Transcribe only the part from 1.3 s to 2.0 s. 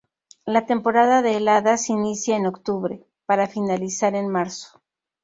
heladas